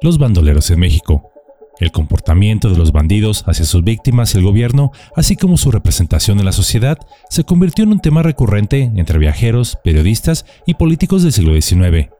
Los 0.00 0.18
bandoleros 0.18 0.70
en 0.70 0.80
México. 0.80 1.30
El 1.78 1.90
comportamiento 1.90 2.70
de 2.70 2.76
los 2.76 2.92
bandidos 2.92 3.44
hacia 3.46 3.64
sus 3.64 3.82
víctimas 3.82 4.34
y 4.34 4.38
el 4.38 4.44
gobierno, 4.44 4.92
así 5.16 5.36
como 5.36 5.56
su 5.56 5.70
representación 5.70 6.38
en 6.38 6.44
la 6.44 6.52
sociedad, 6.52 6.98
se 7.28 7.44
convirtió 7.44 7.84
en 7.84 7.92
un 7.92 8.00
tema 8.00 8.22
recurrente 8.22 8.92
entre 8.96 9.18
viajeros, 9.18 9.78
periodistas 9.82 10.44
y 10.66 10.74
políticos 10.74 11.22
del 11.22 11.32
siglo 11.32 11.60
XIX. 11.60 12.10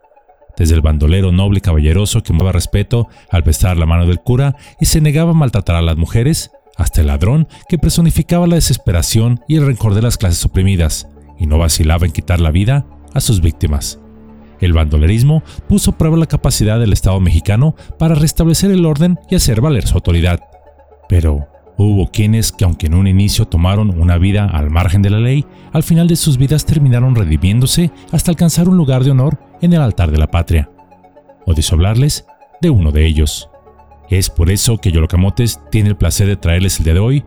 Desde 0.56 0.75
el 0.75 0.80
bandolero 0.80 1.33
noble 1.33 1.59
y 1.59 1.61
caballeroso 1.61 2.22
que 2.22 2.33
movía 2.33 2.53
respeto 2.53 3.09
al 3.30 3.43
besar 3.43 3.76
la 3.76 3.86
mano 3.86 4.06
del 4.06 4.20
cura 4.20 4.56
y 4.80 4.86
se 4.86 5.00
negaba 5.00 5.30
a 5.30 5.34
maltratar 5.34 5.76
a 5.76 5.82
las 5.82 5.96
mujeres, 5.96 6.50
hasta 6.76 7.00
el 7.00 7.06
ladrón 7.06 7.48
que 7.68 7.79
personificaba 7.79 8.46
la 8.46 8.56
desesperación 8.56 9.40
y 9.48 9.56
el 9.56 9.66
rencor 9.66 9.94
de 9.94 10.02
las 10.02 10.18
clases 10.18 10.44
oprimidas, 10.44 11.08
y 11.38 11.46
no 11.46 11.58
vacilaba 11.58 12.06
en 12.06 12.12
quitar 12.12 12.40
la 12.40 12.50
vida 12.50 12.86
a 13.14 13.20
sus 13.20 13.40
víctimas. 13.40 14.02
El 14.62 14.72
bandolerismo 14.72 15.42
puso 15.68 15.90
a 15.90 15.98
prueba 15.98 16.16
la 16.16 16.26
capacidad 16.26 16.79
del 16.79 16.92
Estado 16.92 17.18
mexicano 17.20 17.74
para 17.98 18.14
restablecer 18.14 18.70
el 18.70 18.86
orden 18.86 19.18
y 19.29 19.34
hacer 19.34 19.61
valer 19.61 19.86
su 19.86 19.96
autoridad. 19.96 20.40
Pero 21.08 21.48
hubo 21.76 22.08
quienes 22.12 22.53
que 22.53 22.64
aunque 22.64 22.86
en 22.86 22.94
un 22.94 23.08
inicio 23.08 23.44
tomaron 23.46 24.00
una 24.00 24.18
vida 24.18 24.46
al 24.46 24.70
margen 24.70 25.03
de 25.03 25.11
la 25.11 25.18
ley, 25.18 25.44
al 25.72 25.82
final 25.82 26.06
de 26.06 26.14
sus 26.14 26.39
vidas 26.39 26.64
terminaron 26.64 27.17
redimiéndose 27.17 27.90
hasta 28.12 28.30
alcanzar 28.30 28.68
un 28.68 28.76
lugar 28.76 29.03
de 29.03 29.11
honor 29.11 29.40
en 29.61 29.72
el 29.72 29.82
altar 29.82 30.12
de 30.12 30.18
la 30.18 30.30
patria. 30.30 30.70
O 31.44 31.54
hablarles 31.72 32.25
de 32.61 32.70
uno 32.70 32.92
de 32.92 33.05
ellos. 33.05 33.50
Es 34.11 34.31
por 34.31 34.48
eso 34.48 34.78
que 34.78 34.92
Yolocamotes 34.92 35.58
tiene 35.72 35.89
el 35.89 35.97
placer 35.97 36.28
de 36.28 36.36
traerles 36.36 36.78
el 36.78 36.84
día 36.84 36.94
de 36.94 37.00
hoy 37.00 37.25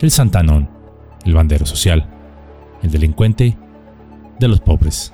el 0.00 0.12
Santanón, 0.12 0.70
el 1.24 1.34
bandero 1.34 1.66
social, 1.66 2.08
el 2.82 2.92
delincuente 2.92 3.58
de 4.38 4.48
los 4.48 4.60
pobres. 4.60 5.12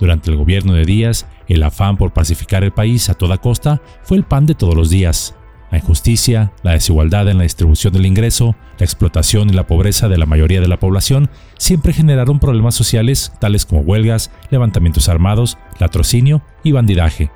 Durante 0.00 0.30
el 0.30 0.38
gobierno 0.38 0.72
de 0.72 0.86
Díaz, 0.86 1.26
el 1.46 1.62
afán 1.62 1.98
por 1.98 2.12
pacificar 2.12 2.64
el 2.64 2.72
país 2.72 3.10
a 3.10 3.14
toda 3.14 3.36
costa 3.36 3.82
fue 4.02 4.16
el 4.16 4.24
pan 4.24 4.46
de 4.46 4.54
todos 4.54 4.74
los 4.74 4.88
días. 4.88 5.36
La 5.70 5.78
injusticia, 5.78 6.52
la 6.64 6.72
desigualdad 6.72 7.28
en 7.28 7.36
la 7.36 7.44
distribución 7.44 7.92
del 7.92 8.06
ingreso, 8.06 8.56
la 8.78 8.84
explotación 8.84 9.50
y 9.50 9.52
la 9.52 9.66
pobreza 9.66 10.08
de 10.08 10.18
la 10.18 10.26
mayoría 10.26 10.60
de 10.60 10.66
la 10.66 10.80
población 10.80 11.30
siempre 11.58 11.92
generaron 11.92 12.40
problemas 12.40 12.74
sociales 12.74 13.32
tales 13.38 13.66
como 13.66 13.82
huelgas, 13.82 14.32
levantamientos 14.50 15.08
armados, 15.08 15.58
latrocinio 15.78 16.42
y 16.64 16.72
bandidaje. 16.72 17.30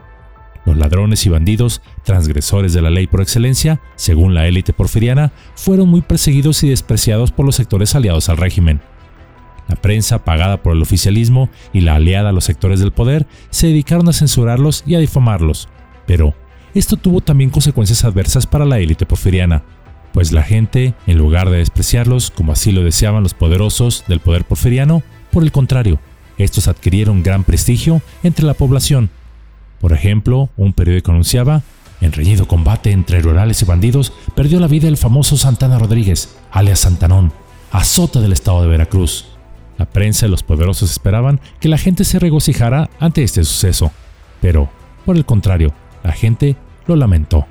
Los 0.64 0.78
ladrones 0.78 1.26
y 1.26 1.28
bandidos, 1.28 1.82
transgresores 2.02 2.72
de 2.72 2.80
la 2.80 2.90
ley 2.90 3.06
por 3.06 3.20
excelencia, 3.20 3.82
según 3.94 4.34
la 4.34 4.48
élite 4.48 4.72
porfiriana, 4.72 5.32
fueron 5.54 5.88
muy 5.88 6.00
perseguidos 6.00 6.64
y 6.64 6.70
despreciados 6.70 7.30
por 7.30 7.44
los 7.44 7.56
sectores 7.56 7.94
aliados 7.94 8.30
al 8.30 8.38
régimen. 8.38 8.80
La 9.68 9.76
prensa, 9.76 10.24
pagada 10.24 10.62
por 10.62 10.74
el 10.74 10.82
oficialismo 10.82 11.48
y 11.72 11.80
la 11.80 11.94
aliada 11.94 12.30
a 12.30 12.32
los 12.32 12.44
sectores 12.44 12.80
del 12.80 12.92
poder, 12.92 13.26
se 13.50 13.68
dedicaron 13.68 14.08
a 14.08 14.12
censurarlos 14.12 14.84
y 14.86 14.94
a 14.94 14.98
difamarlos. 14.98 15.68
Pero 16.06 16.34
esto 16.74 16.96
tuvo 16.96 17.20
también 17.20 17.50
consecuencias 17.50 18.04
adversas 18.04 18.46
para 18.46 18.64
la 18.64 18.78
élite 18.78 19.06
porfiriana, 19.06 19.62
pues 20.12 20.32
la 20.32 20.42
gente, 20.42 20.94
en 21.06 21.18
lugar 21.18 21.50
de 21.50 21.58
despreciarlos 21.58 22.30
como 22.30 22.52
así 22.52 22.72
lo 22.72 22.82
deseaban 22.82 23.22
los 23.22 23.34
poderosos 23.34 24.04
del 24.06 24.20
poder 24.20 24.44
porfiriano, 24.44 25.02
por 25.32 25.42
el 25.42 25.50
contrario, 25.50 25.98
estos 26.38 26.68
adquirieron 26.68 27.22
gran 27.22 27.44
prestigio 27.44 28.02
entre 28.22 28.44
la 28.44 28.54
población. 28.54 29.10
Por 29.80 29.92
ejemplo, 29.92 30.50
un 30.56 30.72
periódico 30.72 31.10
anunciaba, 31.10 31.62
en 32.00 32.12
reñido 32.12 32.46
combate 32.46 32.92
entre 32.92 33.20
rurales 33.20 33.62
y 33.62 33.64
bandidos, 33.64 34.12
perdió 34.34 34.60
la 34.60 34.68
vida 34.68 34.88
el 34.88 34.96
famoso 34.96 35.36
Santana 35.36 35.78
Rodríguez, 35.78 36.36
alias 36.50 36.80
Santanón, 36.80 37.32
azota 37.70 38.20
del 38.20 38.32
estado 38.32 38.62
de 38.62 38.68
Veracruz. 38.68 39.33
La 39.78 39.86
prensa 39.86 40.27
y 40.27 40.30
los 40.30 40.42
poderosos 40.42 40.91
esperaban 40.91 41.41
que 41.61 41.69
la 41.69 41.78
gente 41.78 42.05
se 42.05 42.19
regocijara 42.19 42.91
ante 43.00 43.22
este 43.22 43.44
suceso, 43.44 43.91
pero, 44.41 44.70
por 45.05 45.17
el 45.17 45.25
contrario, 45.25 45.72
la 46.03 46.12
gente 46.12 46.56
lo 46.86 46.97
lamentó. 46.97 47.47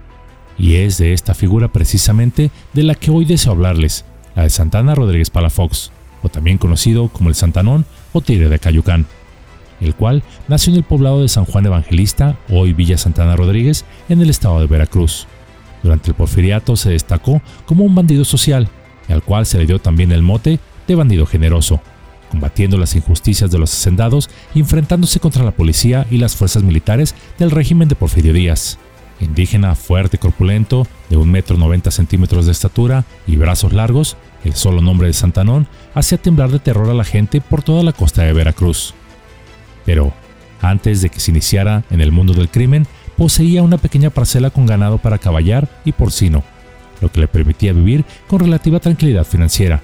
Y 0.58 0.76
es 0.76 0.98
de 0.98 1.14
esta 1.14 1.34
figura 1.34 1.72
precisamente 1.72 2.52
de 2.74 2.84
la 2.84 2.96
que 2.96 3.12
hoy 3.12 3.26
deseo 3.26 3.52
hablarles, 3.52 4.06
la 4.36 4.44
de 4.44 4.50
Santana 4.50 4.96
Rodríguez 4.96 5.30
Palafox, 5.30 5.92
o 6.22 6.30
también 6.30 6.58
conocido 6.58 7.10
como 7.10 7.30
el 7.30 7.36
Santanón 7.36 7.86
o 8.14 8.22
Tigre 8.22 8.48
de 8.48 8.60
Cayucán, 8.60 9.06
el 9.82 9.96
cual 9.96 10.24
nació 10.48 10.72
en 10.72 10.78
el 10.78 10.84
poblado 10.84 11.22
de 11.22 11.28
San 11.28 11.46
Juan 11.46 11.66
Evangelista, 11.66 12.38
hoy 12.50 12.72
Villa 12.72 12.98
Santana 12.98 13.36
Rodríguez, 13.36 13.84
en 14.08 14.22
el 14.22 14.30
estado 14.30 14.62
de 14.62 14.68
Veracruz. 14.68 15.28
Durante 15.82 16.12
el 16.12 16.16
porfiriato 16.16 16.78
se 16.78 16.92
destacó 16.92 17.42
como 17.66 17.84
un 17.84 17.96
bandido 17.96 18.24
social, 18.24 18.70
al 19.10 19.24
cual 19.24 19.46
se 19.46 19.58
le 19.58 19.66
dio 19.66 19.80
también 19.80 20.14
el 20.14 20.22
mote 20.22 20.60
de 20.88 20.96
bandido 20.96 21.26
generoso 21.26 21.82
combatiendo 22.34 22.80
las 22.80 22.96
injusticias 22.96 23.52
de 23.52 23.60
los 23.60 23.72
hacendados 23.72 24.28
y 24.56 24.60
enfrentándose 24.62 25.20
contra 25.20 25.44
la 25.44 25.52
policía 25.52 26.08
y 26.10 26.18
las 26.18 26.36
fuerzas 26.36 26.64
militares 26.64 27.14
del 27.38 27.52
régimen 27.52 27.88
de 27.88 27.94
Porfirio 27.94 28.34
Díaz. 28.34 28.80
Indígena 29.20 29.76
fuerte 29.76 30.18
corpulento, 30.18 30.88
de 31.12 31.18
1,90 31.18 31.26
metro 31.28 31.58
90 31.58 31.92
centímetros 31.92 32.48
de 32.48 32.52
estatura 32.52 33.06
y 33.28 33.36
brazos 33.36 33.72
largos, 33.72 34.18
el 34.44 34.56
solo 34.56 34.82
nombre 34.82 35.06
de 35.06 35.14
Santanón 35.14 35.68
hacía 35.94 36.18
temblar 36.18 36.50
de 36.50 36.58
terror 36.58 36.90
a 36.90 36.96
la 36.96 37.04
gente 37.04 37.40
por 37.40 37.62
toda 37.62 37.84
la 37.84 37.94
costa 37.94 38.24
de 38.24 38.34
Veracruz. 38.34 38.96
Pero, 39.86 40.12
antes 40.60 41.04
de 41.04 41.10
que 41.10 41.20
se 41.20 41.30
iniciara 41.30 41.84
en 41.92 42.02
el 42.02 42.12
mundo 42.12 42.34
del 42.34 42.50
crimen, 42.50 42.88
poseía 43.16 43.62
una 43.62 43.78
pequeña 43.78 44.10
parcela 44.10 44.50
con 44.50 44.66
ganado 44.66 44.98
para 44.98 45.20
caballar 45.20 45.70
y 45.86 45.92
porcino, 45.92 46.44
lo 47.00 47.12
que 47.12 47.20
le 47.20 47.28
permitía 47.28 47.74
vivir 47.74 48.06
con 48.28 48.40
relativa 48.40 48.80
tranquilidad 48.80 49.24
financiera. 49.24 49.84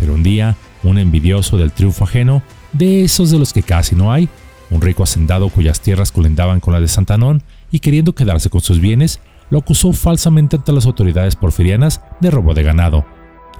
Pero 0.00 0.14
un 0.14 0.24
día 0.24 0.56
un 0.88 0.98
envidioso 0.98 1.56
del 1.56 1.72
triunfo 1.72 2.04
ajeno, 2.04 2.42
de 2.72 3.04
esos 3.04 3.30
de 3.30 3.38
los 3.38 3.52
que 3.52 3.62
casi 3.62 3.94
no 3.94 4.12
hay, 4.12 4.28
un 4.70 4.80
rico 4.80 5.02
hacendado 5.02 5.48
cuyas 5.48 5.80
tierras 5.80 6.12
colindaban 6.12 6.60
con 6.60 6.72
las 6.72 6.82
de 6.82 6.88
Santanón 6.88 7.42
y 7.70 7.80
queriendo 7.80 8.14
quedarse 8.14 8.50
con 8.50 8.60
sus 8.60 8.80
bienes, 8.80 9.20
lo 9.50 9.58
acusó 9.58 9.92
falsamente 9.92 10.56
ante 10.56 10.72
las 10.72 10.86
autoridades 10.86 11.36
porfirianas 11.36 12.00
de 12.20 12.30
robo 12.30 12.54
de 12.54 12.62
ganado. 12.62 13.06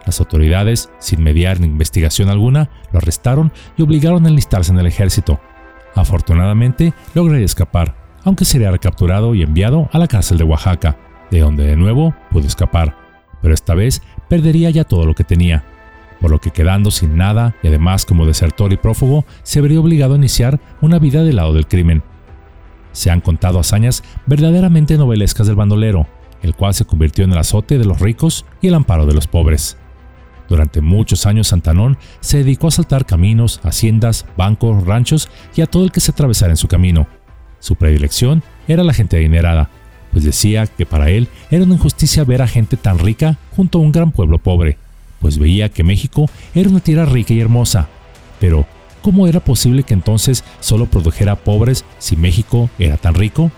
Las 0.05 0.21
autoridades, 0.21 0.91
sin 0.99 1.23
mediar 1.23 1.61
ni 1.61 1.67
investigación 1.67 2.29
alguna, 2.29 2.71
lo 2.93 2.99
arrestaron 2.99 3.53
y 3.77 3.83
obligaron 3.83 4.25
a 4.25 4.29
enlistarse 4.29 4.73
en 4.73 4.79
el 4.79 4.87
ejército. 4.87 5.41
Afortunadamente, 5.95 6.93
lograría 7.15 7.45
escapar, 7.45 7.97
aunque 8.25 8.45
sería 8.45 8.71
recapturado 8.71 9.35
y 9.35 9.43
enviado 9.43 9.89
a 9.93 9.99
la 9.99 10.09
cárcel 10.09 10.39
de 10.39 10.45
Oaxaca, 10.45 10.97
de 11.31 11.41
donde 11.41 11.65
de 11.65 11.77
nuevo 11.77 12.15
pudo 12.31 12.47
escapar, 12.47 12.97
pero 13.43 13.55
esta 13.55 13.75
vez 13.75 14.03
perdería 14.29 14.71
ya 14.71 14.85
todo 14.85 15.07
lo 15.07 15.15
que 15.15 15.25
tenía, 15.25 15.65
por 16.21 16.31
lo 16.31 16.41
que 16.41 16.51
quedando 16.51 16.91
sin 16.91 17.17
nada 17.17 17.55
y 17.63 17.69
además 17.69 18.05
como 18.05 18.27
desertor 18.27 18.73
y 18.73 18.77
prófugo, 18.77 19.25
se 19.43 19.61
vería 19.61 19.81
obligado 19.81 20.15
a 20.15 20.19
iniciar 20.19 20.61
una 20.81 20.99
vida 20.99 21.23
del 21.23 21.37
lado 21.37 21.53
del 21.53 21.67
crimen. 21.67 22.03
Se 22.93 23.11
han 23.11 23.21
contado 23.21 23.59
hazañas 23.59 24.03
verdaderamente 24.27 24.97
novelescas 24.97 25.47
del 25.47 25.57
bandolero, 25.57 26.07
el 26.43 26.55
cual 26.55 26.75
se 26.75 26.85
convirtió 26.85 27.25
en 27.25 27.33
el 27.33 27.39
azote 27.39 27.79
de 27.79 27.85
los 27.85 28.01
ricos 28.01 28.47
y 28.61 28.69
el 28.69 28.75
amparo 28.75 29.07
de 29.07 29.15
los 29.15 29.27
pobres. 29.27 29.77
Durante 30.49 30.81
muchos 30.81 31.27
años 31.27 31.49
Santanón 31.49 31.99
se 32.21 32.39
dedicó 32.39 32.67
a 32.67 32.69
asaltar 32.69 33.05
caminos, 33.05 33.61
haciendas, 33.65 34.27
bancos, 34.37 34.87
ranchos 34.87 35.29
y 35.57 35.61
a 35.61 35.67
todo 35.67 35.85
el 35.85 35.93
que 35.93 36.01
se 36.01 36.13
atravesara 36.13 36.53
en 36.53 36.57
su 36.57 36.69
camino. 36.69 37.09
Su 37.59 37.75
predilección 37.75 38.43
era 38.69 38.85
la 38.85 38.95
gente 38.95 39.17
adinerada, 39.17 39.71
pues 40.13 40.25
decía 40.25 40.67
que 40.67 40.87
para 40.87 41.11
él 41.11 41.29
era 41.51 41.65
una 41.65 41.75
injusticia 41.75 42.25
ver 42.25 42.43
a 42.43 42.47
gente 42.47 42.77
tan 42.77 42.99
rica 42.99 43.39
junto 43.57 43.79
a 43.79 43.83
un 43.83 43.93
gran 43.93 44.13
pueblo 44.13 44.39
pobre 44.39 44.79
pues 45.27 45.39
veía 45.39 45.71
que 45.71 45.83
México 45.83 46.31
era 46.55 46.71
una 46.71 46.79
tierra 46.79 47.05
rica 47.05 47.35
y 47.35 47.41
hermosa. 47.41 47.89
Pero, 48.39 48.65
¿cómo 49.03 49.27
era 49.27 49.41
posible 49.41 49.83
que 49.83 49.93
entonces 49.93 50.45
solo 50.61 50.87
produjera 50.87 51.35
pobres 51.35 51.85
si 51.99 52.15
México 52.15 52.71
era 52.79 52.97
tan 52.97 53.15
rico? 53.15 53.51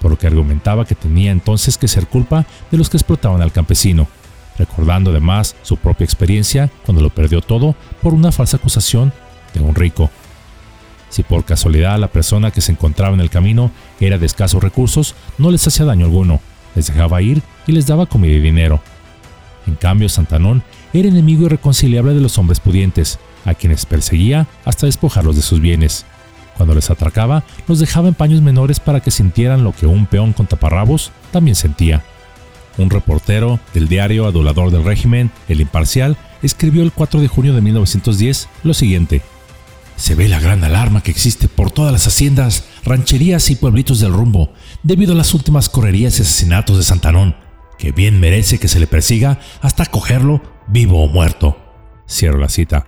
Por 0.00 0.10
lo 0.10 0.18
que 0.18 0.26
argumentaba 0.26 0.84
que 0.84 0.96
tenía 0.96 1.30
entonces 1.30 1.78
que 1.78 1.86
ser 1.86 2.08
culpa 2.08 2.44
de 2.72 2.76
los 2.76 2.90
que 2.90 2.96
explotaban 2.96 3.40
al 3.40 3.52
campesino, 3.52 4.08
recordando 4.58 5.12
además 5.12 5.54
su 5.62 5.76
propia 5.76 6.04
experiencia 6.04 6.72
cuando 6.84 7.04
lo 7.04 7.10
perdió 7.10 7.40
todo 7.40 7.76
por 8.02 8.14
una 8.14 8.32
falsa 8.32 8.56
acusación 8.56 9.12
de 9.54 9.60
un 9.60 9.76
rico. 9.76 10.10
Si 11.08 11.22
por 11.22 11.44
casualidad 11.44 12.00
la 12.00 12.08
persona 12.08 12.50
que 12.50 12.62
se 12.62 12.72
encontraba 12.72 13.14
en 13.14 13.20
el 13.20 13.30
camino 13.30 13.70
era 14.00 14.18
de 14.18 14.26
escasos 14.26 14.60
recursos, 14.60 15.14
no 15.38 15.52
les 15.52 15.64
hacía 15.64 15.86
daño 15.86 16.06
alguno, 16.06 16.40
les 16.74 16.88
dejaba 16.88 17.22
ir 17.22 17.42
y 17.68 17.70
les 17.70 17.86
daba 17.86 18.06
comida 18.06 18.34
y 18.34 18.40
dinero. 18.40 18.82
En 19.68 19.76
cambio, 19.76 20.08
Santanón 20.08 20.64
era 20.92 21.08
enemigo 21.08 21.46
irreconciliable 21.46 22.14
de 22.14 22.20
los 22.20 22.38
hombres 22.38 22.60
pudientes, 22.60 23.18
a 23.44 23.54
quienes 23.54 23.86
perseguía 23.86 24.46
hasta 24.64 24.86
despojarlos 24.86 25.36
de 25.36 25.42
sus 25.42 25.60
bienes. 25.60 26.04
Cuando 26.56 26.74
les 26.74 26.90
atracaba, 26.90 27.44
los 27.66 27.78
dejaba 27.78 28.08
en 28.08 28.14
paños 28.14 28.42
menores 28.42 28.78
para 28.78 29.00
que 29.00 29.10
sintieran 29.10 29.64
lo 29.64 29.72
que 29.72 29.86
un 29.86 30.06
peón 30.06 30.32
con 30.32 30.46
taparrabos 30.46 31.12
también 31.30 31.54
sentía. 31.54 32.04
Un 32.78 32.90
reportero 32.90 33.60
del 33.74 33.88
diario 33.88 34.26
adulador 34.26 34.70
del 34.70 34.84
régimen, 34.84 35.30
El 35.48 35.60
Imparcial, 35.60 36.16
escribió 36.42 36.82
el 36.82 36.92
4 36.92 37.20
de 37.20 37.28
junio 37.28 37.54
de 37.54 37.60
1910 37.60 38.48
lo 38.64 38.74
siguiente. 38.74 39.22
Se 39.96 40.14
ve 40.14 40.28
la 40.28 40.40
gran 40.40 40.64
alarma 40.64 41.02
que 41.02 41.10
existe 41.10 41.48
por 41.48 41.70
todas 41.70 41.92
las 41.92 42.06
haciendas, 42.06 42.64
rancherías 42.84 43.50
y 43.50 43.56
pueblitos 43.56 44.00
del 44.00 44.12
rumbo, 44.12 44.52
debido 44.82 45.12
a 45.12 45.16
las 45.16 45.34
últimas 45.34 45.68
correrías 45.68 46.18
y 46.18 46.22
asesinatos 46.22 46.78
de 46.78 46.82
Santanón, 46.82 47.36
que 47.78 47.92
bien 47.92 48.18
merece 48.18 48.58
que 48.58 48.68
se 48.68 48.80
le 48.80 48.86
persiga 48.86 49.38
hasta 49.60 49.86
cogerlo 49.86 50.42
vivo 50.66 51.02
o 51.02 51.08
muerto. 51.08 51.56
Cierro 52.08 52.38
la 52.38 52.48
cita. 52.48 52.86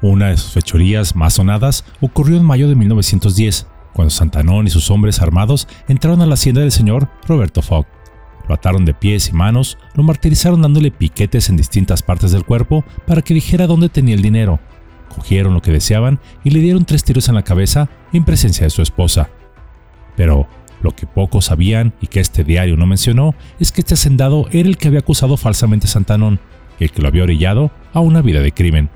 Una 0.00 0.28
de 0.28 0.36
sus 0.36 0.52
fechorías 0.52 1.16
más 1.16 1.34
sonadas 1.34 1.84
ocurrió 2.00 2.36
en 2.36 2.44
mayo 2.44 2.68
de 2.68 2.76
1910, 2.76 3.66
cuando 3.92 4.10
Santanón 4.10 4.66
y 4.66 4.70
sus 4.70 4.90
hombres 4.90 5.20
armados 5.20 5.66
entraron 5.88 6.22
a 6.22 6.26
la 6.26 6.34
hacienda 6.34 6.60
del 6.60 6.72
señor 6.72 7.08
Roberto 7.26 7.62
Fogg. 7.62 7.86
Lo 8.48 8.54
ataron 8.54 8.84
de 8.84 8.94
pies 8.94 9.28
y 9.28 9.32
manos, 9.32 9.76
lo 9.94 10.02
martirizaron 10.02 10.62
dándole 10.62 10.90
piquetes 10.90 11.50
en 11.50 11.56
distintas 11.56 12.02
partes 12.02 12.32
del 12.32 12.44
cuerpo 12.44 12.84
para 13.06 13.22
que 13.22 13.34
dijera 13.34 13.66
dónde 13.66 13.88
tenía 13.88 14.14
el 14.14 14.22
dinero. 14.22 14.60
Cogieron 15.14 15.52
lo 15.52 15.62
que 15.62 15.72
deseaban 15.72 16.20
y 16.44 16.50
le 16.50 16.60
dieron 16.60 16.84
tres 16.84 17.04
tiros 17.04 17.28
en 17.28 17.34
la 17.34 17.42
cabeza 17.42 17.90
en 18.12 18.24
presencia 18.24 18.64
de 18.64 18.70
su 18.70 18.82
esposa. 18.82 19.30
Pero 20.16 20.48
lo 20.80 20.94
que 20.94 21.06
pocos 21.06 21.46
sabían 21.46 21.92
y 22.00 22.06
que 22.06 22.20
este 22.20 22.44
diario 22.44 22.76
no 22.76 22.86
mencionó 22.86 23.34
es 23.58 23.72
que 23.72 23.80
este 23.80 23.94
hacendado 23.94 24.46
era 24.52 24.68
el 24.68 24.78
que 24.78 24.88
había 24.88 25.00
acusado 25.00 25.36
falsamente 25.36 25.86
a 25.86 25.90
Santanón 25.90 26.40
el 26.80 26.90
que 26.90 27.02
lo 27.02 27.08
había 27.08 27.22
orillado 27.22 27.70
a 27.92 28.00
una 28.00 28.22
vida 28.22 28.40
de 28.40 28.52
crimen. 28.52 28.90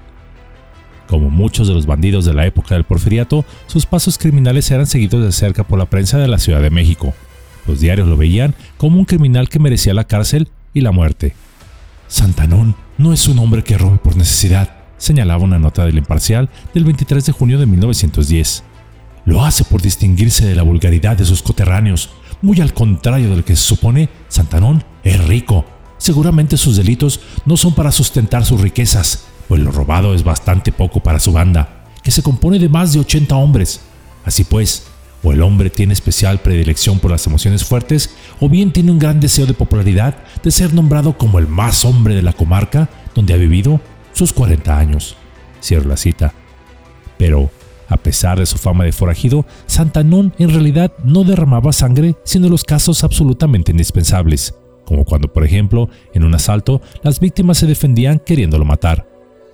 Como 1.09 1.31
muchos 1.31 1.69
de 1.69 1.75
los 1.75 1.87
bandidos 1.87 2.25
de 2.25 2.35
la 2.35 2.47
época 2.47 2.75
del 2.75 2.85
porfiriato, 2.85 3.45
sus 3.67 3.87
pasos 3.87 4.19
criminales 4.19 4.71
eran 4.71 4.87
seguidos 4.87 5.25
de 5.25 5.33
cerca 5.33 5.65
por 5.65 5.79
la 5.79 5.87
prensa 5.87 6.19
de 6.19 6.29
la 6.29 6.39
Ciudad 6.39 6.63
de 6.63 6.71
México. 6.71 7.13
Los 7.67 7.81
diarios 7.81 8.09
lo 8.09 8.17
veían 8.17 8.55
como 8.77 8.99
un 8.99 9.05
criminal 9.05 9.49
que 9.49 9.59
merecía 9.59 9.95
la 9.95 10.05
cárcel 10.05 10.49
y 10.75 10.81
la 10.81 10.93
muerte. 10.93 11.35
Santanón 12.09 12.77
no 12.99 13.13
es 13.13 13.27
un 13.27 13.39
hombre 13.39 13.63
que 13.63 13.79
robe 13.79 13.99
por 13.99 14.17
necesidad, 14.17 14.77
señalaba 14.99 15.45
una 15.45 15.59
nota 15.59 15.85
del 15.85 15.99
Imparcial 15.99 16.49
del 16.75 16.85
23 16.85 17.25
de 17.27 17.33
junio 17.33 17.59
de 17.59 17.67
1910. 17.67 18.65
Lo 19.25 19.45
hace 19.45 19.65
por 19.65 19.83
distinguirse 19.83 20.47
de 20.47 20.55
la 20.55 20.63
vulgaridad 20.63 21.17
de 21.17 21.25
sus 21.25 21.43
coterráneos. 21.43 22.11
Muy 22.41 22.61
al 22.61 22.75
contrario 22.75 23.31
de 23.31 23.37
lo 23.37 23.45
que 23.45 23.55
se 23.55 23.63
supone, 23.63 24.09
Santanón 24.29 24.85
es 25.05 25.25
rico. 25.27 25.65
Seguramente 26.03 26.57
sus 26.57 26.77
delitos 26.77 27.21
no 27.47 27.57
son 27.57 27.77
para 27.77 27.93
sustentar 27.93 28.45
sus 28.45 28.61
riquezas, 28.61 29.23
pues 29.47 29.63
lo 29.63 29.71
robado 29.71 30.17
es 30.17 30.25
bastante 30.25 30.73
poco 30.73 30.99
para 30.99 31.21
su 31.21 31.31
banda, 31.31 31.85
que 32.03 32.11
se 32.11 32.25
compone 32.25 32.59
de 32.59 32.69
más 32.69 32.93
de 32.93 32.99
80 32.99 33.37
hombres. 33.37 33.83
Así 34.25 34.43
pues, 34.43 34.83
o 35.23 35.31
el 35.31 35.41
hombre 35.43 35.71
tiene 35.71 35.93
especial 35.93 36.41
predilección 36.41 36.99
por 36.99 37.13
las 37.13 37.25
emociones 37.29 37.63
fuertes, 37.63 38.17
o 38.41 38.49
bien 38.49 38.73
tiene 38.73 38.91
un 38.91 38.99
gran 38.99 39.21
deseo 39.21 39.47
de 39.47 39.55
popularidad 39.55 40.17
de 40.43 40.51
ser 40.51 40.75
nombrado 40.75 41.17
como 41.17 41.39
el 41.39 41.47
más 41.47 41.85
hombre 41.85 42.17
de 42.17 42.23
la 42.23 42.33
comarca 42.33 42.91
donde 43.15 43.35
ha 43.35 43.37
vivido 43.37 43.81
sus 44.13 44.33
40 44.33 44.77
años. 44.77 45.15
Cierro 45.63 45.89
la 45.89 45.97
cita. 45.97 46.35
Pero, 47.17 47.49
a 47.89 47.97
pesar 47.97 48.41
de 48.41 48.47
su 48.47 48.59
fama 48.59 48.83
de 48.83 48.91
forajido, 48.91 49.47
Santanón 49.67 50.35
en 50.41 50.51
realidad 50.51 50.95
no 51.05 51.23
derramaba 51.23 51.73
sangre 51.73 52.17
sino 52.25 52.49
los 52.49 52.65
casos 52.65 53.05
absolutamente 53.05 53.71
indispensables, 53.71 54.57
como 54.93 55.07
cuando, 55.07 55.33
por 55.33 55.43
ejemplo, 55.43 55.89
en 56.13 56.23
un 56.23 56.35
asalto 56.35 56.83
las 57.03 57.19
víctimas 57.19 57.57
se 57.57 57.67
defendían 57.67 58.19
queriéndolo 58.19 58.67
matar. 58.67 59.09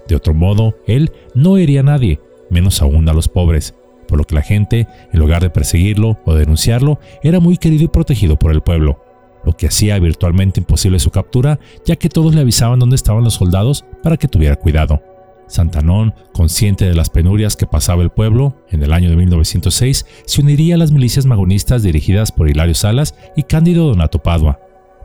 De 0.08 0.16
otro 0.16 0.34
modo, 0.34 0.74
él 0.84 1.12
no 1.32 1.58
hería 1.58 1.78
a 1.78 1.84
nadie, 1.84 2.20
menos 2.50 2.82
aún 2.82 3.08
a 3.08 3.12
los 3.12 3.28
pobres, 3.28 3.72
por 4.08 4.18
lo 4.18 4.24
que 4.24 4.34
la 4.34 4.42
gente, 4.42 4.88
en 5.12 5.20
lugar 5.20 5.40
de 5.40 5.50
perseguirlo 5.50 6.18
o 6.24 6.34
denunciarlo, 6.34 6.98
era 7.22 7.38
muy 7.38 7.56
querido 7.56 7.84
y 7.84 7.88
protegido 7.88 8.36
por 8.36 8.50
el 8.50 8.62
pueblo, 8.62 9.00
lo 9.44 9.52
que 9.52 9.68
hacía 9.68 9.96
virtualmente 10.00 10.58
imposible 10.58 10.98
su 10.98 11.10
captura, 11.10 11.60
ya 11.86 11.94
que 11.94 12.08
todos 12.08 12.34
le 12.34 12.40
avisaban 12.40 12.80
dónde 12.80 12.96
estaban 12.96 13.22
los 13.22 13.34
soldados 13.34 13.84
para 14.02 14.16
que 14.16 14.26
tuviera 14.26 14.56
cuidado. 14.56 15.00
Santanón, 15.46 16.14
consciente 16.32 16.84
de 16.84 16.94
las 16.94 17.10
penurias 17.10 17.56
que 17.56 17.66
pasaba 17.66 18.02
el 18.02 18.10
pueblo, 18.10 18.56
en 18.70 18.82
el 18.82 18.92
año 18.92 19.08
de 19.08 19.16
1906 19.16 20.04
se 20.26 20.40
uniría 20.40 20.74
a 20.74 20.78
las 20.78 20.90
milicias 20.90 21.26
magonistas 21.26 21.84
dirigidas 21.84 22.32
por 22.32 22.50
Hilario 22.50 22.74
Salas 22.74 23.14
y 23.36 23.44
Cándido 23.44 23.86
Donato 23.86 24.18
Padua, 24.18 24.58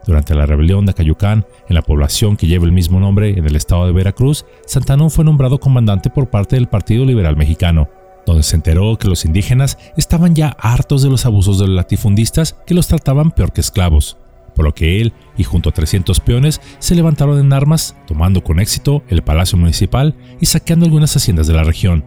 durante 0.06 0.34
la 0.34 0.46
rebelión 0.46 0.86
de 0.86 0.92
Acayucán, 0.92 1.46
en 1.68 1.74
la 1.74 1.82
población 1.82 2.36
que 2.36 2.46
lleva 2.46 2.64
el 2.64 2.72
mismo 2.72 3.00
nombre 3.00 3.30
en 3.30 3.46
el 3.46 3.56
estado 3.56 3.86
de 3.86 3.92
Veracruz, 3.92 4.44
Santanón 4.66 5.10
fue 5.10 5.24
nombrado 5.24 5.58
comandante 5.58 6.10
por 6.10 6.30
parte 6.30 6.56
del 6.56 6.68
Partido 6.68 7.04
Liberal 7.04 7.36
Mexicano, 7.36 7.88
donde 8.26 8.42
se 8.42 8.56
enteró 8.56 8.96
que 8.96 9.08
los 9.08 9.24
indígenas 9.24 9.78
estaban 9.96 10.34
ya 10.34 10.56
hartos 10.58 11.02
de 11.02 11.10
los 11.10 11.26
abusos 11.26 11.58
de 11.58 11.66
los 11.66 11.76
latifundistas 11.76 12.56
que 12.66 12.74
los 12.74 12.88
trataban 12.88 13.30
peor 13.30 13.52
que 13.52 13.60
esclavos, 13.60 14.18
por 14.54 14.64
lo 14.64 14.74
que 14.74 15.00
él 15.00 15.12
y 15.36 15.44
junto 15.44 15.70
a 15.70 15.72
300 15.72 16.20
peones 16.20 16.60
se 16.78 16.94
levantaron 16.94 17.38
en 17.38 17.52
armas, 17.52 17.96
tomando 18.06 18.42
con 18.42 18.60
éxito 18.60 19.02
el 19.08 19.22
Palacio 19.22 19.58
Municipal 19.58 20.16
y 20.40 20.46
saqueando 20.46 20.86
algunas 20.86 21.16
haciendas 21.16 21.46
de 21.46 21.54
la 21.54 21.64
región. 21.64 22.04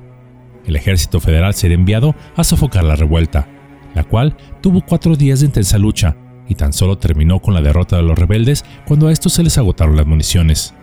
El 0.66 0.76
ejército 0.76 1.20
federal 1.20 1.54
sería 1.54 1.76
enviado 1.76 2.16
a 2.36 2.44
sofocar 2.44 2.84
la 2.84 2.96
revuelta, 2.96 3.48
la 3.96 4.04
cual 4.04 4.36
tuvo 4.62 4.82
cuatro 4.82 5.16
días 5.16 5.40
de 5.40 5.46
intensa 5.46 5.78
lucha, 5.78 6.18
y 6.48 6.56
tan 6.56 6.74
solo 6.74 6.98
terminó 6.98 7.40
con 7.40 7.54
la 7.54 7.62
derrota 7.62 7.98
de 7.98 8.04
los 8.04 8.18
rebeldes 8.18 8.66
cuando 8.86 9.08
a 9.08 9.12
estos 9.12 9.34
se 9.34 9.44
les 9.44 9.58
agotaron 9.58 9.96
las 9.96 10.06
municiones. 10.06 10.74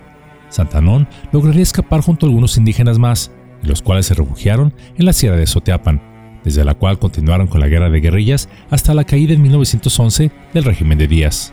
Santanón 0.49 1.09
lograría 1.33 1.63
escapar 1.63 2.01
junto 2.01 2.27
a 2.27 2.29
algunos 2.29 2.57
indígenas 2.57 2.99
más, 2.99 3.33
y 3.63 3.67
los 3.67 3.83
cuales 3.83 4.07
se 4.07 4.15
refugiaron 4.15 4.75
en 4.97 5.07
la 5.07 5.13
sierra 5.13 5.37
de 5.37 5.47
Soteapan, 5.47 6.01
desde 6.45 6.65
la 6.65 6.75
cual 6.75 6.99
continuaron 6.99 7.47
con 7.47 7.61
la 7.61 7.69
guerra 7.69 7.91
de 7.91 8.01
guerrillas 8.01 8.49
hasta 8.71 8.95
la 8.95 9.05
caída 9.05 9.33
en 9.33 9.43
1911 9.43 10.31
del 10.53 10.65
régimen 10.65 10.99
de 10.99 11.09
Díaz. 11.09 11.53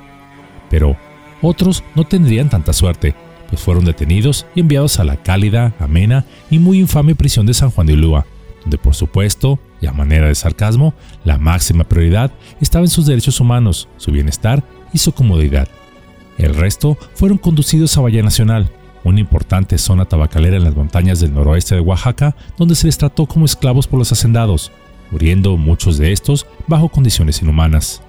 Pero 0.70 0.98
otros 1.42 1.84
no 1.96 2.04
tendrían 2.06 2.50
tanta 2.50 2.74
suerte, 2.74 3.16
pues 3.50 3.62
fueron 3.62 3.86
detenidos 3.86 4.46
y 4.56 4.60
enviados 4.60 5.00
a 5.00 5.04
la 5.04 5.18
cálida, 5.18 5.74
amena 5.80 6.26
y 6.50 6.60
muy 6.60 6.80
infame 6.80 7.16
prisión 7.16 7.46
de 7.46 7.54
San 7.54 7.72
Juan 7.72 7.88
de 7.88 7.94
Ulúa, 7.94 8.26
donde 8.62 8.78
por 8.78 8.96
supuesto, 8.96 9.60
y 9.82 9.88
a 9.88 9.94
manera 9.94 10.28
de 10.28 10.36
sarcasmo, 10.36 10.94
la 11.24 11.38
máxima 11.38 11.84
prioridad 11.84 12.32
estaba 12.60 12.86
en 12.86 12.90
sus 12.90 13.06
derechos 13.06 13.40
humanos, 13.40 13.88
su 13.98 14.12
bienestar 14.12 14.64
y 14.94 15.00
su 15.00 15.12
comodidad. 15.14 15.68
El 16.38 16.56
resto 16.56 16.98
fueron 17.16 17.38
conducidos 17.38 17.98
a 17.98 18.02
Valle 18.02 18.24
Nacional, 18.24 18.72
una 19.04 19.20
importante 19.20 19.78
zona 19.78 20.06
tabacalera 20.06 20.58
en 20.58 20.64
las 20.64 20.76
montañas 20.76 21.20
del 21.20 21.34
noroeste 21.34 21.76
de 21.76 21.82
Oaxaca, 21.82 22.36
donde 22.58 22.76
se 22.76 22.88
les 22.88 22.98
trató 22.98 23.26
como 23.26 23.46
esclavos 23.46 23.88
por 23.88 24.00
los 24.00 24.12
hacendados, 24.12 24.72
muriendo 25.10 25.58
muchos 25.58 25.98
de 25.98 26.12
estos 26.12 26.46
bajo 26.68 26.90
condiciones 26.90 27.42
inhumanas. 27.42 28.02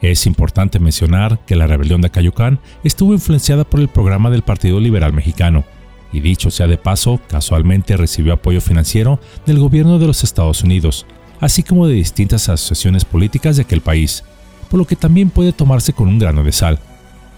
Es 0.00 0.26
importante 0.26 0.80
mencionar 0.80 1.38
que 1.46 1.54
la 1.54 1.68
rebelión 1.68 2.00
de 2.00 2.08
Acayucán 2.08 2.58
estuvo 2.82 3.12
influenciada 3.12 3.64
por 3.64 3.78
el 3.78 3.88
programa 3.88 4.30
del 4.30 4.42
Partido 4.42 4.80
Liberal 4.80 5.12
Mexicano, 5.12 5.64
y 6.12 6.20
dicho 6.20 6.50
sea 6.50 6.66
de 6.66 6.78
paso, 6.78 7.20
casualmente 7.28 7.96
recibió 7.96 8.34
apoyo 8.34 8.60
financiero 8.60 9.18
del 9.46 9.58
gobierno 9.58 9.98
de 9.98 10.06
los 10.06 10.24
Estados 10.24 10.62
Unidos, 10.62 11.06
así 11.40 11.62
como 11.62 11.86
de 11.86 11.94
distintas 11.94 12.48
asociaciones 12.48 13.04
políticas 13.04 13.56
de 13.56 13.62
aquel 13.62 13.80
país, 13.80 14.24
por 14.70 14.78
lo 14.78 14.86
que 14.86 14.96
también 14.96 15.30
puede 15.30 15.52
tomarse 15.52 15.92
con 15.92 16.08
un 16.08 16.18
grano 16.18 16.44
de 16.44 16.52
sal. 16.52 16.78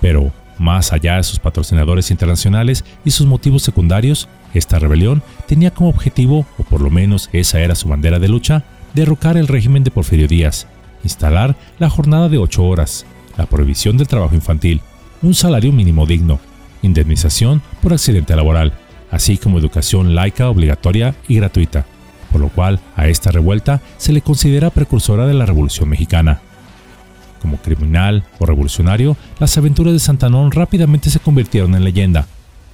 Pero, 0.01 0.33
más 0.59 0.93
allá 0.93 1.17
de 1.17 1.23
sus 1.23 1.39
patrocinadores 1.39 2.11
internacionales 2.11 2.85
y 3.05 3.11
sus 3.11 3.27
motivos 3.27 3.63
secundarios, 3.63 4.29
esta 4.53 4.79
rebelión 4.79 5.23
tenía 5.47 5.73
como 5.73 5.89
objetivo, 5.89 6.47
o 6.59 6.63
por 6.63 6.81
lo 6.81 6.91
menos 6.91 7.31
esa 7.33 7.61
era 7.61 7.75
su 7.75 7.89
bandera 7.89 8.19
de 8.19 8.29
lucha, 8.29 8.65
derrocar 8.95 9.37
el 9.37 9.49
régimen 9.49 9.85
de 9.85 9.91
Porfirio 9.91 10.29
Díaz, 10.29 10.67
instalar 11.03 11.57
la 11.79 11.91
jornada 11.91 12.29
de 12.29 12.39
8 12.39 12.63
horas, 12.63 13.07
la 13.37 13.47
prohibición 13.47 13.97
del 13.97 14.07
trabajo 14.07 14.35
infantil, 14.35 14.81
un 15.23 15.35
salario 15.35 15.73
mínimo 15.73 16.07
digno, 16.07 16.39
indemnización 16.85 17.63
por 17.83 17.93
accidente 17.93 18.37
laboral, 18.37 18.73
así 19.11 19.37
como 19.39 19.59
educación 19.59 20.15
laica 20.15 20.49
obligatoria 20.49 21.15
y 21.29 21.37
gratuita, 21.37 21.87
por 22.33 22.41
lo 22.41 22.49
cual 22.49 22.81
a 22.97 23.09
esta 23.09 23.31
revuelta 23.31 23.81
se 23.97 24.13
le 24.13 24.23
considera 24.23 24.71
precursora 24.71 25.27
de 25.27 25.35
la 25.35 25.47
Revolución 25.47 25.89
Mexicana. 25.89 26.41
Como 27.41 27.59
criminal 27.59 28.25
o 28.39 28.47
revolucionario, 28.47 29.17
las 29.39 29.57
aventuras 29.59 29.93
de 29.93 29.99
Santanón 29.99 30.51
rápidamente 30.51 31.11
se 31.11 31.21
convirtieron 31.21 31.75
en 31.75 31.85
leyenda. 31.85 32.27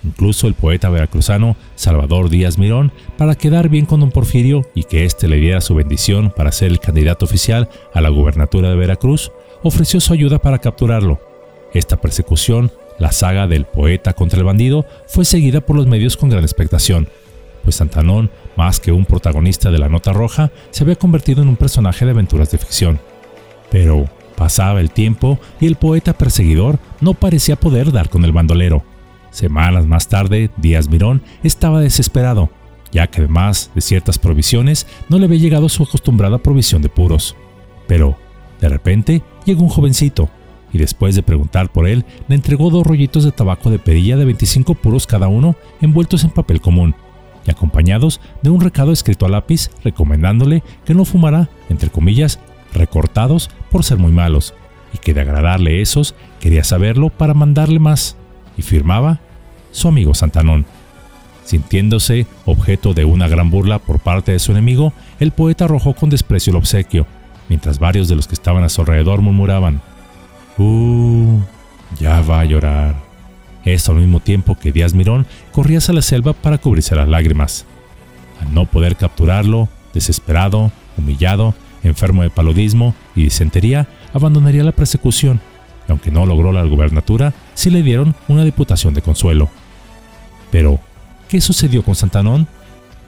Incluso 0.02 0.46
el 0.46 0.54
poeta 0.54 0.88
veracruzano 0.88 1.56
Salvador 1.74 2.30
Díaz 2.30 2.56
Mirón, 2.56 2.90
para 3.18 3.34
quedar 3.34 3.68
bien 3.68 3.84
con 3.84 4.00
don 4.00 4.10
Porfirio 4.10 4.64
y 4.74 4.84
que 4.84 5.04
éste 5.04 5.28
le 5.28 5.36
diera 5.36 5.60
su 5.60 5.74
bendición 5.74 6.32
para 6.34 6.52
ser 6.52 6.70
el 6.70 6.80
candidato 6.80 7.26
oficial 7.26 7.68
a 7.92 8.00
la 8.00 8.08
gubernatura 8.08 8.70
de 8.70 8.76
Veracruz, 8.76 9.30
ofreció 9.62 10.00
su 10.00 10.14
ayuda 10.14 10.38
para 10.38 10.58
capturarlo. 10.58 11.20
Esta 11.74 12.00
persecución 12.00 12.72
la 13.00 13.10
saga 13.10 13.48
del 13.48 13.64
poeta 13.64 14.12
contra 14.12 14.38
el 14.38 14.44
bandido 14.44 14.86
fue 15.08 15.24
seguida 15.24 15.60
por 15.60 15.74
los 15.74 15.88
medios 15.88 16.16
con 16.16 16.28
gran 16.28 16.44
expectación, 16.44 17.08
pues 17.64 17.76
Santanón, 17.76 18.30
más 18.56 18.78
que 18.78 18.92
un 18.92 19.04
protagonista 19.04 19.70
de 19.70 19.78
la 19.78 19.88
nota 19.88 20.12
roja, 20.12 20.52
se 20.70 20.84
había 20.84 20.96
convertido 20.96 21.42
en 21.42 21.48
un 21.48 21.56
personaje 21.56 22.04
de 22.04 22.12
aventuras 22.12 22.50
de 22.50 22.58
ficción. 22.58 23.00
Pero 23.70 24.04
pasaba 24.36 24.80
el 24.80 24.90
tiempo 24.90 25.38
y 25.60 25.66
el 25.66 25.76
poeta 25.76 26.12
perseguidor 26.12 26.78
no 27.00 27.14
parecía 27.14 27.56
poder 27.56 27.90
dar 27.90 28.08
con 28.08 28.24
el 28.24 28.32
bandolero. 28.32 28.84
Semanas 29.30 29.86
más 29.86 30.08
tarde, 30.08 30.50
Díaz 30.56 30.88
Mirón 30.88 31.22
estaba 31.42 31.80
desesperado, 31.80 32.50
ya 32.92 33.06
que 33.06 33.20
además 33.20 33.70
de 33.74 33.80
ciertas 33.80 34.18
provisiones 34.18 34.86
no 35.08 35.18
le 35.18 35.26
había 35.26 35.38
llegado 35.38 35.68
su 35.68 35.84
acostumbrada 35.84 36.38
provisión 36.38 36.82
de 36.82 36.88
puros. 36.88 37.36
Pero, 37.86 38.16
de 38.60 38.68
repente, 38.68 39.22
llegó 39.44 39.62
un 39.62 39.68
jovencito, 39.68 40.28
y 40.72 40.78
después 40.78 41.14
de 41.14 41.22
preguntar 41.22 41.70
por 41.70 41.86
él, 41.86 42.04
le 42.28 42.34
entregó 42.34 42.70
dos 42.70 42.86
rollitos 42.86 43.24
de 43.24 43.32
tabaco 43.32 43.70
de 43.70 43.78
perilla 43.78 44.16
de 44.16 44.24
25 44.24 44.74
puros 44.74 45.06
cada 45.06 45.28
uno 45.28 45.56
envueltos 45.80 46.24
en 46.24 46.30
papel 46.30 46.60
común 46.60 46.94
y 47.46 47.50
acompañados 47.50 48.20
de 48.42 48.50
un 48.50 48.60
recado 48.60 48.92
escrito 48.92 49.26
a 49.26 49.28
lápiz 49.28 49.70
recomendándole 49.82 50.62
que 50.84 50.94
no 50.94 51.04
fumara, 51.04 51.48
entre 51.68 51.90
comillas, 51.90 52.38
recortados 52.72 53.50
por 53.70 53.84
ser 53.84 53.98
muy 53.98 54.12
malos, 54.12 54.54
y 54.92 54.98
que 54.98 55.14
de 55.14 55.22
agradarle 55.22 55.80
esos 55.80 56.14
quería 56.40 56.64
saberlo 56.64 57.08
para 57.08 57.34
mandarle 57.34 57.78
más, 57.78 58.16
y 58.56 58.62
firmaba 58.62 59.20
su 59.70 59.88
amigo 59.88 60.14
Santanón. 60.14 60.66
Sintiéndose 61.44 62.26
objeto 62.44 62.94
de 62.94 63.04
una 63.04 63.26
gran 63.26 63.50
burla 63.50 63.78
por 63.78 63.98
parte 64.00 64.32
de 64.32 64.38
su 64.38 64.52
enemigo, 64.52 64.92
el 65.18 65.32
poeta 65.32 65.64
arrojó 65.64 65.94
con 65.94 66.10
desprecio 66.10 66.50
el 66.50 66.56
obsequio 66.58 67.06
mientras 67.50 67.80
varios 67.80 68.08
de 68.08 68.14
los 68.14 68.28
que 68.28 68.34
estaban 68.34 68.62
a 68.62 68.70
su 68.70 68.80
alrededor 68.80 69.20
murmuraban, 69.20 69.82
¡Uh! 70.60 71.40
Ya 71.98 72.20
va 72.20 72.40
a 72.40 72.44
llorar. 72.44 72.94
Esto 73.64 73.92
al 73.92 73.98
mismo 73.98 74.20
tiempo 74.20 74.58
que 74.58 74.72
Díaz 74.72 74.92
Mirón 74.92 75.26
corría 75.52 75.78
hacia 75.78 75.94
la 75.94 76.02
selva 76.02 76.34
para 76.34 76.58
cubrirse 76.58 76.94
las 76.94 77.08
lágrimas. 77.08 77.64
Al 78.42 78.52
no 78.52 78.66
poder 78.66 78.96
capturarlo, 78.96 79.70
desesperado, 79.94 80.70
humillado, 80.98 81.54
enfermo 81.82 82.22
de 82.22 82.30
paludismo 82.30 82.94
y 83.16 83.22
disentería, 83.22 83.88
abandonaría 84.12 84.62
la 84.62 84.72
persecución, 84.72 85.40
y 85.88 85.92
aunque 85.92 86.10
no 86.10 86.26
logró 86.26 86.52
la 86.52 86.64
gubernatura, 86.64 87.32
sí 87.54 87.70
le 87.70 87.82
dieron 87.82 88.14
una 88.28 88.44
diputación 88.44 88.92
de 88.92 89.00
consuelo. 89.00 89.48
Pero, 90.50 90.78
¿qué 91.28 91.40
sucedió 91.40 91.82
con 91.82 91.94
Santanón? 91.94 92.48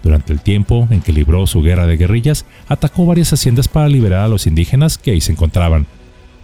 Durante 0.02 0.32
el 0.32 0.40
tiempo 0.40 0.88
en 0.90 1.02
que 1.02 1.12
libró 1.12 1.46
su 1.46 1.60
guerra 1.60 1.86
de 1.86 1.98
guerrillas, 1.98 2.46
atacó 2.68 3.04
varias 3.04 3.32
haciendas 3.32 3.68
para 3.68 3.88
liberar 3.88 4.24
a 4.24 4.28
los 4.28 4.46
indígenas 4.46 4.96
que 4.96 5.10
ahí 5.10 5.20
se 5.20 5.32
encontraban. 5.32 5.86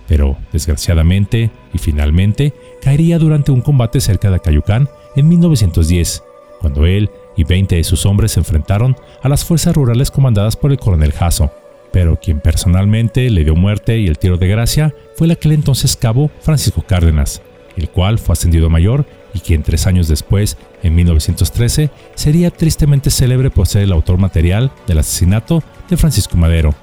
Pero, 0.09 0.39
desgraciadamente 0.53 1.51
y 1.73 1.79
finalmente, 1.79 2.55
caería 2.83 3.19
durante 3.19 3.53
un 3.53 3.61
combate 3.61 4.01
cerca 4.01 4.31
de 4.31 4.37
Acayucán 4.37 4.89
en 5.15 5.29
1910, 5.29 6.25
cuando 6.61 6.87
él 6.87 7.11
y 7.37 7.45
20 7.45 7.77
de 7.77 7.85
sus 7.85 8.07
hombres 8.07 8.33
se 8.33 8.41
enfrentaron 8.41 8.97
a 9.23 9.29
las 9.29 9.45
fuerzas 9.45 9.77
rurales 9.77 10.11
comandadas 10.11 10.57
por 10.57 10.73
el 10.73 10.79
coronel 10.79 11.13
Jasso, 11.13 11.53
pero 11.93 12.19
quien 12.21 12.41
personalmente 12.41 13.31
le 13.31 13.45
dio 13.45 13.55
muerte 13.55 13.99
y 13.99 14.09
el 14.09 14.19
tiro 14.19 14.39
de 14.39 14.49
gracia 14.49 14.95
fue 15.17 15.27
el 15.27 15.33
aquel 15.33 15.53
entonces 15.53 15.97
cabo 15.97 16.31
Francisco 16.41 16.83
Cárdenas, 16.87 17.43
el 17.77 17.89
cual 17.91 18.19
fue 18.19 18.33
ascendido 18.33 18.69
mayor 18.71 19.07
y 19.35 19.41
quien 19.41 19.63
tres 19.63 19.87
años 19.87 20.09
después, 20.09 20.57
en 20.83 20.95
1913, 20.95 21.91
sería 22.15 22.51
tristemente 22.51 23.11
célebre 23.11 23.51
por 23.51 23.67
ser 23.67 23.83
el 23.83 23.93
autor 23.93 24.19
material 24.19 24.73
del 24.87 24.99
asesinato 24.99 25.63
de 25.89 25.97
Francisco 25.97 26.37
Madero, 26.37 26.75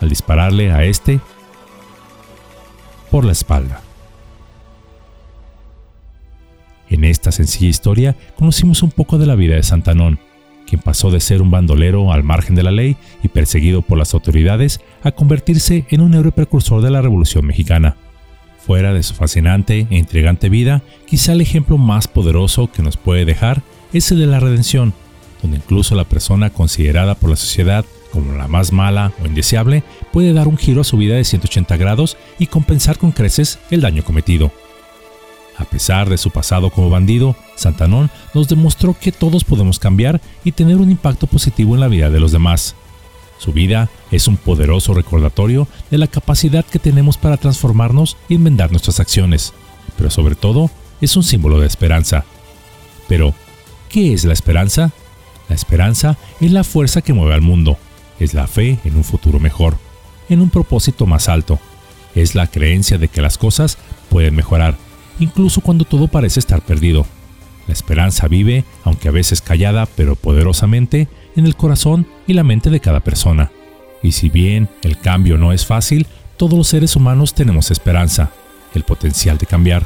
al 0.00 0.08
dispararle 0.08 0.70
a 0.70 0.84
este 0.84 1.20
por 3.10 3.24
la 3.24 3.32
espalda. 3.32 3.82
En 6.90 7.04
esta 7.04 7.32
sencilla 7.32 7.68
historia 7.68 8.16
conocimos 8.36 8.82
un 8.82 8.90
poco 8.90 9.18
de 9.18 9.26
la 9.26 9.34
vida 9.34 9.56
de 9.56 9.62
Santanón, 9.62 10.18
quien 10.66 10.80
pasó 10.80 11.10
de 11.10 11.20
ser 11.20 11.42
un 11.42 11.50
bandolero 11.50 12.12
al 12.12 12.24
margen 12.24 12.54
de 12.54 12.62
la 12.62 12.70
ley 12.70 12.96
y 13.22 13.28
perseguido 13.28 13.82
por 13.82 13.98
las 13.98 14.14
autoridades 14.14 14.80
a 15.02 15.12
convertirse 15.12 15.86
en 15.90 16.00
un 16.00 16.14
héroe 16.14 16.32
precursor 16.32 16.82
de 16.82 16.90
la 16.90 17.02
Revolución 17.02 17.46
Mexicana. 17.46 17.96
Fuera 18.66 18.92
de 18.92 19.02
su 19.02 19.14
fascinante 19.14 19.86
e 19.90 19.96
intrigante 19.96 20.48
vida, 20.48 20.82
quizá 21.06 21.32
el 21.32 21.40
ejemplo 21.40 21.78
más 21.78 22.06
poderoso 22.06 22.70
que 22.70 22.82
nos 22.82 22.96
puede 22.96 23.24
dejar 23.24 23.62
es 23.92 24.10
el 24.10 24.18
de 24.18 24.26
la 24.26 24.40
redención, 24.40 24.92
donde 25.42 25.58
incluso 25.58 25.94
la 25.94 26.04
persona 26.04 26.50
considerada 26.50 27.14
por 27.14 27.30
la 27.30 27.36
sociedad 27.36 27.84
como 28.12 28.34
la 28.34 28.48
más 28.48 28.72
mala 28.72 29.12
o 29.22 29.26
indeseable 29.26 29.82
puede 30.18 30.32
dar 30.32 30.48
un 30.48 30.56
giro 30.56 30.80
a 30.80 30.84
su 30.84 30.96
vida 30.96 31.14
de 31.14 31.22
180 31.22 31.76
grados 31.76 32.16
y 32.40 32.48
compensar 32.48 32.98
con 32.98 33.12
creces 33.12 33.60
el 33.70 33.82
daño 33.82 34.02
cometido. 34.02 34.50
A 35.56 35.64
pesar 35.64 36.10
de 36.10 36.18
su 36.18 36.32
pasado 36.32 36.70
como 36.70 36.90
bandido, 36.90 37.36
Santanón 37.54 38.10
nos 38.34 38.48
demostró 38.48 38.96
que 39.00 39.12
todos 39.12 39.44
podemos 39.44 39.78
cambiar 39.78 40.20
y 40.42 40.50
tener 40.50 40.78
un 40.78 40.90
impacto 40.90 41.28
positivo 41.28 41.76
en 41.76 41.80
la 41.82 41.86
vida 41.86 42.10
de 42.10 42.18
los 42.18 42.32
demás. 42.32 42.74
Su 43.38 43.52
vida 43.52 43.90
es 44.10 44.26
un 44.26 44.36
poderoso 44.36 44.92
recordatorio 44.92 45.68
de 45.88 45.98
la 45.98 46.08
capacidad 46.08 46.64
que 46.64 46.80
tenemos 46.80 47.16
para 47.16 47.36
transformarnos 47.36 48.16
y 48.28 48.34
enmendar 48.34 48.72
nuestras 48.72 48.98
acciones, 48.98 49.52
pero 49.96 50.10
sobre 50.10 50.34
todo 50.34 50.68
es 51.00 51.16
un 51.16 51.22
símbolo 51.22 51.60
de 51.60 51.68
esperanza. 51.68 52.24
Pero, 53.06 53.34
¿qué 53.88 54.14
es 54.14 54.24
la 54.24 54.32
esperanza? 54.32 54.90
La 55.48 55.54
esperanza 55.54 56.18
es 56.40 56.50
la 56.50 56.64
fuerza 56.64 57.02
que 57.02 57.12
mueve 57.12 57.34
al 57.34 57.40
mundo, 57.40 57.78
es 58.18 58.34
la 58.34 58.48
fe 58.48 58.80
en 58.84 58.96
un 58.96 59.04
futuro 59.04 59.38
mejor, 59.38 59.78
en 60.28 60.40
un 60.40 60.50
propósito 60.50 61.06
más 61.06 61.28
alto, 61.28 61.58
es 62.14 62.34
la 62.34 62.46
creencia 62.46 62.98
de 62.98 63.08
que 63.08 63.22
las 63.22 63.38
cosas 63.38 63.78
pueden 64.08 64.34
mejorar, 64.34 64.76
incluso 65.18 65.60
cuando 65.60 65.84
todo 65.84 66.08
parece 66.08 66.40
estar 66.40 66.60
perdido. 66.62 67.06
La 67.66 67.74
esperanza 67.74 68.28
vive, 68.28 68.64
aunque 68.84 69.08
a 69.08 69.12
veces 69.12 69.42
callada 69.42 69.86
pero 69.86 70.16
poderosamente, 70.16 71.08
en 71.36 71.46
el 71.46 71.54
corazón 71.54 72.06
y 72.26 72.32
la 72.32 72.42
mente 72.42 72.70
de 72.70 72.80
cada 72.80 73.00
persona. 73.00 73.52
Y 74.02 74.12
si 74.12 74.30
bien 74.30 74.68
el 74.82 74.98
cambio 74.98 75.36
no 75.38 75.52
es 75.52 75.66
fácil, 75.66 76.06
todos 76.36 76.56
los 76.56 76.68
seres 76.68 76.96
humanos 76.96 77.34
tenemos 77.34 77.70
esperanza, 77.70 78.30
el 78.74 78.84
potencial 78.84 79.38
de 79.38 79.46
cambiar, 79.46 79.84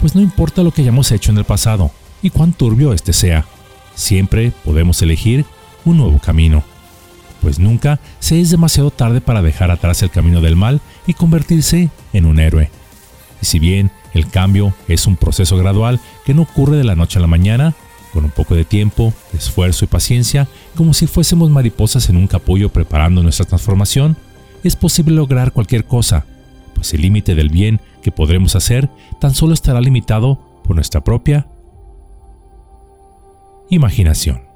pues 0.00 0.14
no 0.14 0.20
importa 0.20 0.62
lo 0.62 0.72
que 0.72 0.82
hayamos 0.82 1.10
hecho 1.12 1.30
en 1.30 1.38
el 1.38 1.44
pasado 1.44 1.90
y 2.22 2.30
cuán 2.30 2.52
turbio 2.52 2.92
este 2.92 3.12
sea, 3.12 3.46
siempre 3.94 4.52
podemos 4.64 5.00
elegir 5.02 5.44
un 5.84 5.98
nuevo 5.98 6.18
camino, 6.18 6.64
pues 7.42 7.58
nunca 7.58 8.00
se 8.20 8.40
es 8.40 8.50
demasiado 8.50 8.90
tarde 8.90 9.20
para 9.20 9.42
dejar 9.42 9.70
atrás 9.70 10.02
el 10.02 10.10
camino 10.10 10.40
del 10.40 10.56
mal 10.56 10.80
y 11.06 11.14
convertirse 11.14 11.90
en 12.12 12.24
un 12.24 12.38
héroe. 12.38 12.70
Y 13.42 13.46
si 13.46 13.58
bien 13.58 13.90
el 14.14 14.28
cambio 14.28 14.72
es 14.88 15.06
un 15.06 15.16
proceso 15.16 15.56
gradual 15.58 16.00
que 16.24 16.32
no 16.32 16.42
ocurre 16.42 16.76
de 16.76 16.84
la 16.84 16.94
noche 16.94 17.18
a 17.18 17.22
la 17.22 17.26
mañana, 17.26 17.74
con 18.12 18.24
un 18.24 18.30
poco 18.30 18.54
de 18.54 18.64
tiempo, 18.64 19.12
esfuerzo 19.34 19.84
y 19.84 19.88
paciencia, 19.88 20.46
como 20.76 20.94
si 20.94 21.06
fuésemos 21.06 21.50
mariposas 21.50 22.08
en 22.08 22.16
un 22.16 22.28
capullo 22.28 22.68
preparando 22.68 23.22
nuestra 23.22 23.46
transformación, 23.46 24.16
es 24.62 24.76
posible 24.76 25.14
lograr 25.14 25.52
cualquier 25.52 25.84
cosa, 25.84 26.24
pues 26.74 26.94
el 26.94 27.02
límite 27.02 27.34
del 27.34 27.48
bien 27.48 27.80
que 28.02 28.12
podremos 28.12 28.54
hacer 28.54 28.88
tan 29.20 29.34
solo 29.34 29.54
estará 29.54 29.80
limitado 29.80 30.60
por 30.62 30.76
nuestra 30.76 31.02
propia 31.02 31.48
imaginación. 33.70 34.51